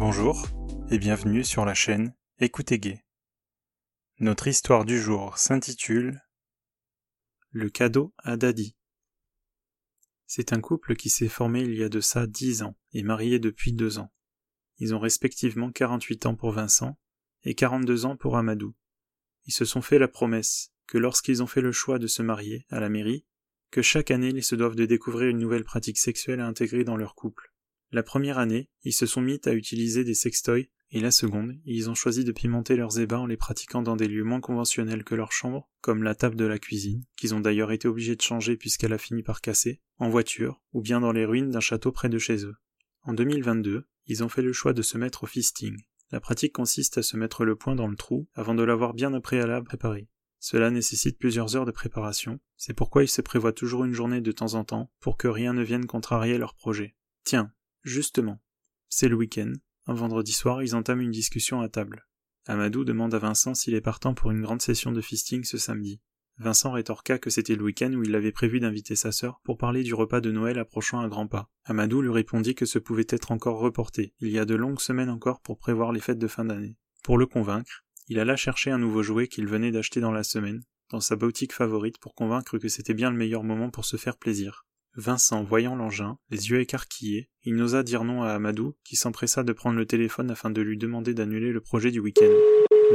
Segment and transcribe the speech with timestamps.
[0.00, 0.48] Bonjour
[0.90, 3.04] et bienvenue sur la chaîne Écoutez Gay.
[4.18, 6.22] Notre histoire du jour s'intitule
[7.50, 8.78] Le cadeau à Daddy.
[10.24, 13.38] C'est un couple qui s'est formé il y a de ça dix ans et marié
[13.38, 14.10] depuis deux ans.
[14.78, 16.98] Ils ont respectivement 48 ans pour Vincent
[17.42, 18.74] et 42 ans pour Amadou.
[19.44, 22.64] Ils se sont fait la promesse que lorsqu'ils ont fait le choix de se marier
[22.70, 23.26] à la mairie,
[23.70, 26.96] que chaque année ils se doivent de découvrir une nouvelle pratique sexuelle à intégrer dans
[26.96, 27.49] leur couple.
[27.92, 31.88] La première année, ils se sont mis à utiliser des sextoys, et la seconde, ils
[31.90, 35.14] ont choisi de pimenter leurs ébats en les pratiquant dans des lieux moins conventionnels que
[35.14, 38.56] leur chambre, comme la table de la cuisine, qu'ils ont d'ailleurs été obligés de changer
[38.56, 42.08] puisqu'elle a fini par casser, en voiture, ou bien dans les ruines d'un château près
[42.08, 42.56] de chez eux.
[43.02, 45.76] En 2022, ils ont fait le choix de se mettre au fisting.
[46.10, 49.14] La pratique consiste à se mettre le poing dans le trou avant de l'avoir bien
[49.14, 50.08] à préalable préparé.
[50.40, 54.32] Cela nécessite plusieurs heures de préparation, c'est pourquoi ils se prévoient toujours une journée de
[54.32, 56.96] temps en temps pour que rien ne vienne contrarier leur projet.
[57.24, 57.52] Tiens,
[57.82, 58.42] Justement,
[58.88, 59.52] c'est le week-end.
[59.86, 62.06] Un vendredi soir, ils entament une discussion à table.
[62.46, 66.00] Amadou demande à Vincent s'il est partant pour une grande session de fisting ce samedi.
[66.38, 69.82] Vincent rétorqua que c'était le week-end où il avait prévu d'inviter sa sœur pour parler
[69.82, 71.50] du repas de Noël approchant à grands pas.
[71.64, 74.14] Amadou lui répondit que ce pouvait être encore reporté.
[74.20, 76.78] Il y a de longues semaines encore pour prévoir les fêtes de fin d'année.
[77.02, 80.62] Pour le convaincre, il alla chercher un nouveau jouet qu'il venait d'acheter dans la semaine,
[80.90, 84.16] dans sa boutique favorite pour convaincre que c'était bien le meilleur moment pour se faire
[84.16, 84.66] plaisir.
[84.96, 89.52] Vincent voyant l'engin, les yeux écarquillés, il n'osa dire non à Amadou, qui s'empressa de
[89.52, 92.32] prendre le téléphone afin de lui demander d'annuler le projet du week-end.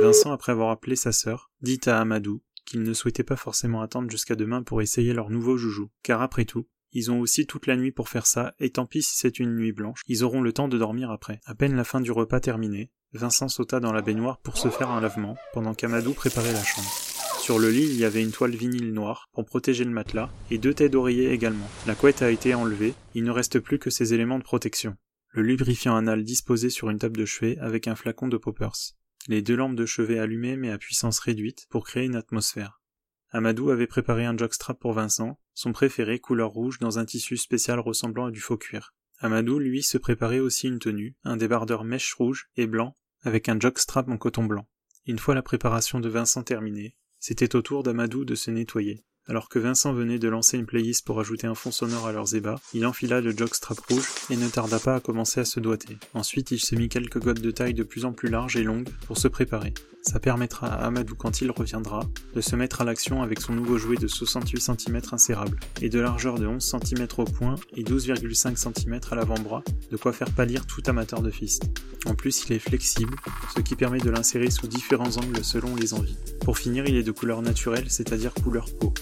[0.00, 4.10] Vincent, après avoir appelé sa sœur, dit à Amadou qu'il ne souhaitait pas forcément attendre
[4.10, 7.76] jusqu'à demain pour essayer leur nouveau joujou, car après tout, ils ont aussi toute la
[7.76, 10.52] nuit pour faire ça, et tant pis si c'est une nuit blanche, ils auront le
[10.52, 11.40] temps de dormir après.
[11.44, 14.90] À peine la fin du repas terminée, Vincent sauta dans la baignoire pour se faire
[14.90, 17.13] un lavement, pendant qu'Amadou préparait la chambre.
[17.44, 20.56] Sur le lit, il y avait une toile vinyle noire pour protéger le matelas, et
[20.56, 21.68] deux têtes d'oreiller également.
[21.86, 24.96] La couette a été enlevée, il ne reste plus que ces éléments de protection.
[25.28, 28.94] Le lubrifiant anal disposé sur une table de chevet avec un flacon de poppers.
[29.28, 32.80] Les deux lampes de chevet allumées mais à puissance réduite pour créer une atmosphère.
[33.28, 37.78] Amadou avait préparé un jockstrap pour Vincent, son préféré couleur rouge dans un tissu spécial
[37.78, 38.94] ressemblant à du faux cuir.
[39.18, 43.60] Amadou, lui, se préparait aussi une tenue, un débardeur mèche rouge et blanc, avec un
[43.60, 44.66] jockstrap en coton blanc.
[45.04, 46.96] Une fois la préparation de Vincent terminée,
[47.26, 49.02] c'était au tour d'Amadou de se nettoyer.
[49.26, 52.34] Alors que Vincent venait de lancer une playlist pour ajouter un fond sonore à leurs
[52.34, 55.96] ébats, il enfila le jockstrap rouge et ne tarda pas à commencer à se doiter.
[56.12, 58.90] Ensuite, il se mit quelques gottes de taille de plus en plus larges et longues
[59.06, 59.72] pour se préparer.
[60.02, 62.00] Ça permettra à Amadou, quand il reviendra,
[62.34, 65.98] de se mettre à l'action avec son nouveau jouet de 68 cm insérable, et de
[65.98, 70.66] largeur de 11 cm au point et 12,5 cm à l'avant-bras, de quoi faire pâlir
[70.66, 71.64] tout amateur de fist.
[72.04, 73.16] En plus, il est flexible,
[73.56, 76.18] ce qui permet de l'insérer sous différents angles selon les envies.
[76.42, 78.92] Pour finir, il est de couleur naturelle, c'est-à-dire couleur peau.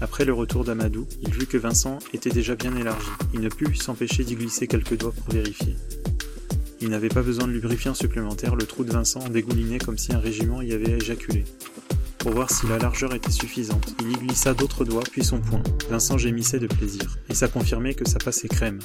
[0.00, 3.10] Après le retour d'Amadou, il vit que Vincent était déjà bien élargi.
[3.34, 5.74] Il ne put s'empêcher d'y glisser quelques doigts pour vérifier.
[6.80, 10.20] Il n'avait pas besoin de lubrifiant supplémentaire, le trou de Vincent dégoulinait comme si un
[10.20, 11.44] régiment y avait éjaculé.
[12.18, 15.62] Pour voir si la largeur était suffisante, il y glissa d'autres doigts puis son poing.
[15.90, 18.78] Vincent gémissait de plaisir, et ça confirmait que ça passait crème.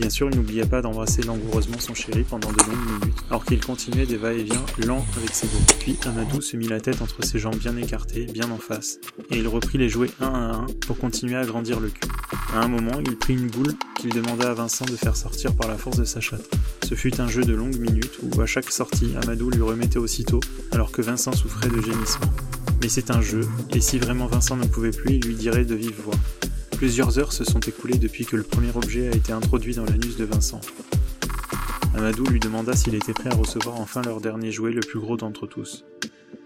[0.00, 3.62] Bien sûr, il n'oublia pas d'embrasser langoureusement son chéri pendant de longues minutes, alors qu'il
[3.62, 5.60] continuait des va-et-vient lents avec ses doigts.
[5.78, 8.98] Puis Amadou se mit la tête entre ses jambes bien écartées, bien en face,
[9.30, 12.08] et il reprit les jouets un à un pour continuer à grandir le cul.
[12.54, 15.68] À un moment, il prit une boule qu'il demanda à Vincent de faire sortir par
[15.68, 16.48] la force de sa chatte.
[16.82, 20.40] Ce fut un jeu de longues minutes où à chaque sortie, Amadou lui remettait aussitôt,
[20.72, 22.32] alors que Vincent souffrait de gémissements.
[22.80, 25.74] Mais c'est un jeu, et si vraiment Vincent ne pouvait plus, il lui dirait de
[25.74, 26.16] vive voix.
[26.80, 30.16] Plusieurs heures se sont écoulées depuis que le premier objet a été introduit dans l'anus
[30.16, 30.62] de Vincent.
[31.94, 35.18] Amadou lui demanda s'il était prêt à recevoir enfin leur dernier jouet le plus gros
[35.18, 35.84] d'entre tous.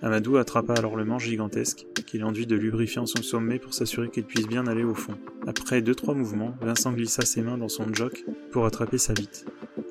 [0.03, 4.25] Amadou attrapa alors le manche gigantesque, qu'il enduit de lubrifiant son sommet pour s'assurer qu'il
[4.25, 5.15] puisse bien aller au fond.
[5.47, 9.47] Après deux trois mouvements, Vincent glissa ses mains dans son jock pour attraper sa bite.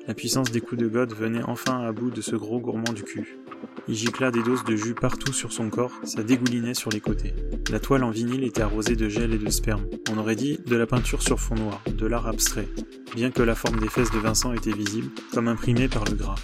[0.06, 3.02] La puissance des coups de god venait enfin à bout de ce gros gourmand du
[3.02, 3.38] cul.
[3.86, 7.34] Il gicla des doses de jus partout sur son corps, ça dégoulinait sur les côtés.
[7.70, 9.86] La toile en vinyle était arrosée de gel et de sperme.
[10.10, 12.68] On aurait dit de la peinture sur fond noir, de l'art abstrait,
[13.14, 16.36] bien que la forme des fesses de Vincent était visible, comme imprimée par le gras.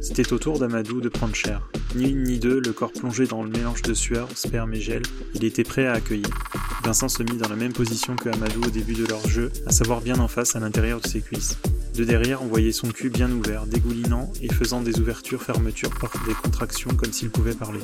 [0.00, 1.70] C'était au tour d'Amadou de prendre cher.
[1.94, 5.02] Ni une ni deux, le corps plongé dans le mélange de sueur, sperme et gel,
[5.34, 6.30] il était prêt à accueillir.
[6.82, 9.70] Vincent se mit dans la même position que Amadou au début de leur jeu, à
[9.70, 11.58] savoir bien en face à l'intérieur de ses cuisses.
[11.94, 15.90] De derrière, on voyait son cul bien ouvert, dégoulinant et faisant des ouvertures-fermetures
[16.26, 17.80] des contractions comme s'il pouvait parler.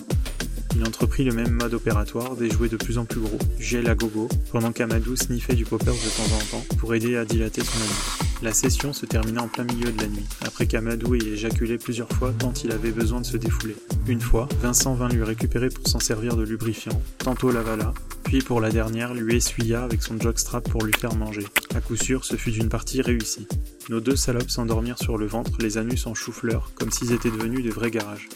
[0.76, 3.94] Il entreprit le même mode opératoire, des jouets de plus en plus gros, gel à
[3.94, 7.78] gogo, pendant qu'Amadou sniffait du poppers de temps en temps pour aider à dilater son
[7.78, 8.19] anus.
[8.40, 12.11] La session se termina en plein milieu de la nuit, après qu'Amadou ait éjaculé plusieurs
[12.11, 13.76] fois tant il avait besoin de se défouler.
[14.06, 17.93] Une fois, Vincent vint lui récupérer pour s'en servir de lubrifiant, tantôt l'avala,
[18.25, 21.46] puis pour la dernière lui essuya avec son jockstrap pour lui faire manger.
[21.75, 23.49] À coup sûr, ce fut une partie réussie.
[23.88, 27.64] Nos deux salopes s'endormirent sur le ventre, les anus en chou-fleur, comme s'ils étaient devenus
[27.64, 28.29] de vrais garages.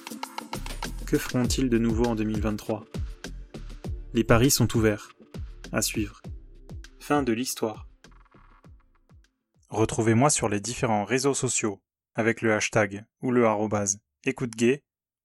[1.06, 2.86] Que feront-ils de nouveau en 2023
[4.14, 5.10] Les paris sont ouverts.
[5.72, 6.22] À suivre.
[7.00, 7.86] Fin de l'histoire.
[9.68, 11.82] Retrouvez-moi sur les différents réseaux sociaux
[12.14, 14.52] avec le hashtag ou le arrobase écoute